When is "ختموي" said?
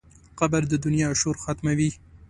1.43-1.89